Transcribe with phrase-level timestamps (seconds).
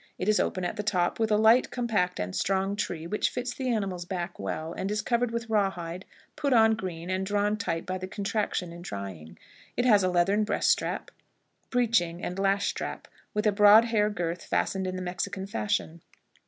[0.17, 3.53] It is open at the top, with a light, compact, and strong tree, which fits
[3.53, 7.55] the animal's back well, and is covered with raw hide, put on green, and drawn
[7.55, 9.37] tight by the contraction in drying.
[9.77, 11.11] It has a leathern breast strap,
[11.69, 16.01] breeching, and lash strap, with a broad hair girth fastened in the Mexican fashion.